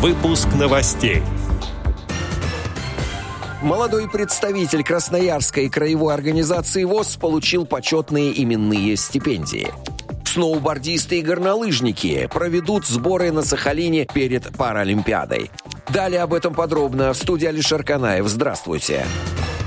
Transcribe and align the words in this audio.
Выпуск 0.00 0.48
новостей. 0.58 1.22
Молодой 3.60 4.08
представитель 4.08 4.82
Красноярской 4.82 5.68
краевой 5.68 6.14
организации 6.14 6.84
ВОЗ 6.84 7.16
получил 7.16 7.66
почетные 7.66 8.42
именные 8.42 8.96
стипендии. 8.96 9.68
Сноубордисты 10.24 11.18
и 11.18 11.22
горнолыжники 11.22 12.30
проведут 12.32 12.86
сборы 12.86 13.30
на 13.30 13.42
Сахалине 13.42 14.06
перед 14.06 14.56
Паралимпиадой. 14.56 15.50
Далее 15.90 16.22
об 16.22 16.32
этом 16.32 16.54
подробно 16.54 17.12
в 17.12 17.18
студии 17.18 17.44
Алишер 17.44 17.84
Канаев. 17.84 18.26
Здравствуйте. 18.26 19.04
Здравствуйте. 19.04 19.59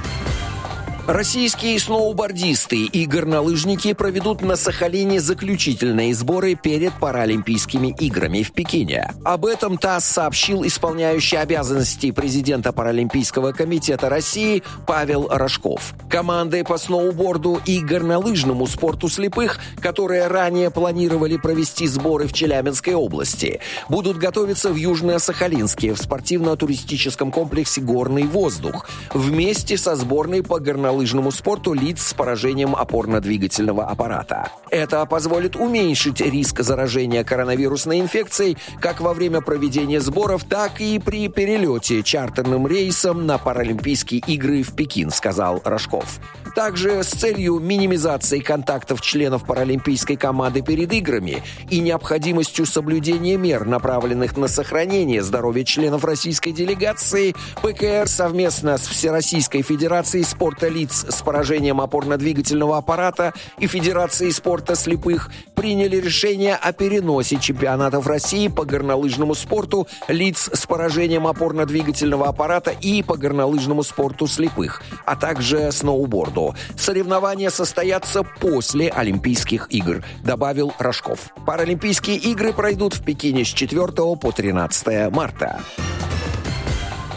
Российские 1.07 1.77
сноубордисты 1.79 2.86
и 2.86 3.05
горнолыжники 3.05 3.91
проведут 3.91 4.41
на 4.41 4.55
Сахалине 4.55 5.19
заключительные 5.19 6.15
сборы 6.15 6.55
перед 6.55 6.93
Паралимпийскими 6.93 7.93
играми 7.99 8.41
в 8.41 8.54
Пекине. 8.54 9.11
Об 9.25 9.45
этом 9.45 9.77
ТАСС 9.77 10.05
сообщил 10.05 10.65
исполняющий 10.65 11.36
обязанности 11.36 12.11
президента 12.11 12.71
Паралимпийского 12.71 13.51
комитета 13.51 14.07
России 14.07 14.64
Павел 14.87 15.28
Рожков. 15.29 15.93
Команды 16.09 16.64
по 16.64 16.78
сноуборду 16.78 17.59
и 17.65 17.81
горнолыжному 17.81 18.65
спорту 18.65 19.09
слепых, 19.09 19.59
которые 19.81 20.28
ранее 20.28 20.71
планировали 20.71 21.36
провести 21.36 21.86
сборы 21.86 22.28
в 22.28 22.33
Челябинской 22.33 22.93
области, 22.93 23.59
будут 23.89 24.20
готовиться 24.20 24.71
в 24.71 24.78
Южно-Сахалинске 24.78 25.95
в 25.95 25.97
спортивно-туристическом 25.97 27.29
комплексе 27.29 27.81
«Горный 27.81 28.23
воздух» 28.23 28.87
вместе 29.14 29.78
со 29.78 29.97
сборной 29.97 30.43
по 30.43 30.59
горнолыжному 30.59 30.93
горнолыжному 30.93 31.32
спорту 31.32 31.74
лиц 31.74 32.08
с 32.08 32.14
поражением 32.14 32.75
опорно-двигательного 32.75 33.86
аппарата. 33.86 34.50
Это 34.70 35.03
позволит 35.06 35.56
уменьшить 35.56 36.22
риск 36.22 36.61
заражения 36.61 37.23
коронавирусной 37.23 38.00
инфекцией 38.00 38.58
как 38.80 39.02
во 39.02 39.14
время 39.14 39.42
проведения 39.42 40.00
сборов, 40.00 40.44
так 40.44 40.80
и 40.81 41.00
при 41.00 41.28
перелете 41.30 42.03
чартерным 42.03 42.67
рейсом 42.67 43.26
на 43.26 43.38
Паралимпийские 43.38 44.22
игры 44.28 44.62
в 44.62 44.76
Пекин, 44.76 45.09
сказал 45.09 45.62
Рожков. 45.64 46.20
Также 46.56 47.04
с 47.04 47.08
целью 47.08 47.58
минимизации 47.60 48.39
контактов 48.39 49.02
членов 49.02 49.45
паралимпийской 49.45 50.16
команды 50.16 50.62
перед 50.62 50.94
играми 50.94 51.42
и 51.72 51.80
необходимостью 51.80 52.67
соблюдения 52.67 53.38
мер, 53.38 53.66
направленных 53.66 54.38
на 54.38 54.48
сохранение 54.48 55.23
здоровья 55.23 55.64
членов 55.64 56.04
российской 56.04 56.52
делегации, 56.52 57.34
ПКР 57.64 58.08
совместно 58.08 58.78
с 58.78 58.88
Всероссийской 58.88 59.64
Федерацией 59.64 60.23
спорта 60.23 60.67
лиц 60.84 61.06
с 61.08 61.22
поражением 61.22 61.80
опорно-двигательного 61.80 62.78
аппарата 62.78 63.34
и 63.58 63.67
Федерацией 63.67 64.31
спорта 64.31 64.76
слепых 64.76 65.30
приняли 65.56 65.98
решение 65.98 66.56
о 66.56 66.73
переносе 66.73 67.38
чемпионатов 67.39 68.06
России 68.06 68.50
по 68.50 68.66
горнолыжному 68.66 69.34
спорту 69.34 69.88
лиц 70.09 70.50
с 70.54 70.66
поражением 70.66 71.26
опорно-двигательного 71.26 72.28
аппарата 72.28 72.72
и 72.72 73.02
по 73.02 73.16
горнолыжному 73.16 73.84
спорту 73.84 74.28
слепых, 74.28 74.81
а 75.06 75.16
также 75.16 75.72
сноуборду. 75.72 76.54
Соревнования 76.76 77.50
состоятся 77.50 78.23
после 78.23 78.89
Олимпийских 78.89 79.67
игр, 79.70 80.04
добавил 80.23 80.73
Рожков. 80.80 81.30
Паралимпийские 81.45 82.17
игры 82.17 82.52
пройдут 82.52 82.94
в 82.95 83.04
Пекине 83.04 83.45
с 83.45 83.48
4 83.48 83.88
по 83.88 84.31
13 84.36 85.11
марта. 85.11 85.61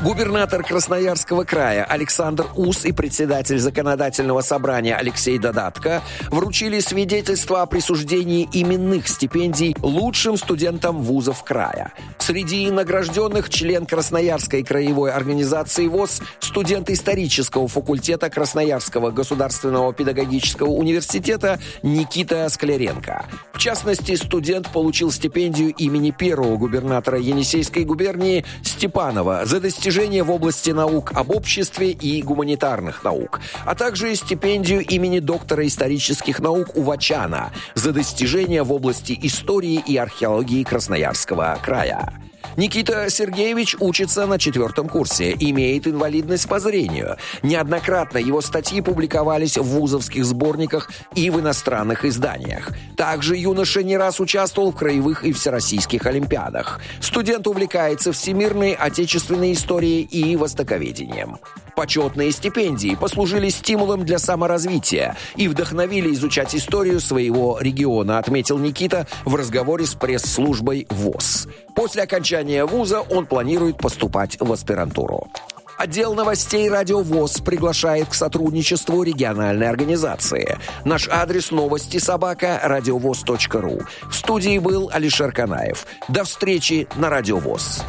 Губернатор 0.03 0.63
Красноярского 0.63 1.45
края 1.45 1.83
Александр 1.85 2.47
Ус 2.55 2.85
и 2.85 2.93
председатель 2.93 3.59
законодательного 3.59 4.43
собрания 4.43 4.95
Алексей 4.95 5.39
Додатко 5.39 6.03
вручили 6.31 6.81
свидетельство 6.81 7.63
о 7.63 7.67
присуждении 7.67 8.47
именных 8.53 9.09
стипендий 9.09 9.75
лучшим 9.81 10.37
студентам 10.37 11.01
вузов 11.03 11.43
края. 11.45 11.95
Среди 12.19 12.71
награжденных 12.71 13.49
член 13.49 13.87
Красноярской 13.87 14.63
краевой 14.63 15.13
организации 15.13 15.87
ВОЗ, 15.87 16.21
студент 16.41 16.91
исторического 16.91 17.67
факультета 17.67 18.29
Красноярского 18.29 19.11
государственного 19.11 19.95
педагогического 19.95 20.69
университета 20.69 21.59
Никита 21.83 22.47
Скляренко. 22.51 23.25
В 23.55 23.59
частности, 23.59 24.15
студент 24.17 24.71
получил 24.71 25.11
стипендию 25.11 25.73
имени 25.73 26.11
первого 26.11 26.59
губернатора 26.59 27.19
Енисейской 27.19 27.85
губернии 27.85 28.45
Степанова 28.63 29.47
за 29.47 29.59
достижение 29.59 29.86
достижения 29.87 30.25
в 30.25 30.33
области 30.33 30.71
наук 30.71 31.13
об 31.15 31.31
обществе 31.31 31.93
и 31.93 32.21
гуманитарных 32.21 33.05
наук, 33.05 33.41
а 33.65 33.77
также 33.77 34.17
стипендию 34.17 34.85
имени 34.85 35.21
доктора 35.21 35.65
исторических 35.65 36.41
наук 36.41 36.75
Увачана 36.75 37.53
за 37.77 37.93
достижения 37.93 38.65
в 38.65 38.73
области 38.73 39.17
истории 39.23 39.81
и 39.87 39.97
археологии 39.97 40.65
Красноярского 40.65 41.57
края. 41.63 42.26
Никита 42.57 43.09
Сергеевич 43.11 43.77
учится 43.81 44.27
на 44.27 44.39
четвертом 44.39 44.89
курсе, 44.89 45.37
имеет 45.39 45.87
инвалидность 45.87 46.49
по 46.49 46.59
зрению. 46.59 47.17
Неоднократно 47.43 48.19
его 48.19 48.41
статьи 48.41 48.81
публиковались 48.81 49.59
в 49.59 49.65
вузовских 49.65 50.25
сборниках 50.25 50.91
и 51.15 51.31
в 51.31 51.41
иностранных 51.41 52.05
изданиях. 52.05 52.71
Также 52.97 53.37
юноша 53.37 53.83
не 53.83 53.97
раз 53.97 54.21
участвовал 54.21 54.73
в 54.73 54.77
краевых 54.77 55.25
и 55.25 55.33
всероссийских 55.33 56.07
олимпиадах. 56.07 56.81
Студент 57.01 57.47
увлекается 57.47 58.13
всемирной 58.13 58.73
отечественной 58.73 59.53
историей 59.53 60.03
и 60.03 60.37
востоковедением. 60.37 61.39
Почетные 61.77 62.33
стипендии 62.33 62.97
послужили 62.99 63.51
стимулом 63.51 64.07
для 64.07 64.19
саморазвития 64.19 65.15
и 65.37 65.47
вдохновили 65.47 66.11
изучать 66.15 66.55
историю 66.55 67.01
своего 67.01 67.59
региона, 67.61 68.19
отметил 68.19 68.57
Никита 68.57 69.07
в 69.27 69.35
разговоре 69.35 69.85
с 69.85 69.95
пресс-службой 69.95 70.87
ВОЗ. 70.89 71.49
После 71.75 72.03
окончания 72.03 72.65
вуза 72.65 73.03
он 73.03 73.27
планирует 73.27 73.77
поступать 73.77 74.39
в 74.41 74.51
аспирантуру. 74.51 75.29
Отдел 75.77 76.15
новостей 76.15 76.71
«Радио 76.71 77.03
ВОЗ» 77.03 77.43
приглашает 77.43 78.09
к 78.09 78.15
сотрудничеству 78.15 79.03
региональной 79.03 79.69
организации. 79.69 80.57
Наш 80.87 81.07
адрес 81.11 81.51
новости 81.51 81.99
собака 81.99 82.59
радиовоз.ру. 82.63 83.83
В 84.09 84.15
студии 84.15 84.59
был 84.59 84.89
Алишер 84.91 85.31
Канаев. 85.31 85.87
До 86.09 86.25
встречи 86.25 86.89
на 86.97 87.11
«Радио 87.11 87.37
ВОЗ». 87.37 87.85